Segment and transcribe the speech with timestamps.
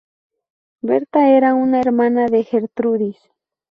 [0.81, 3.19] Berta era una hermana de Gertrudis.